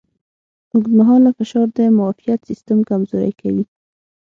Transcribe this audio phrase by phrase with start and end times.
[0.73, 3.63] اوږدمهاله فشار د معافیت سیستم کمزوری کوي.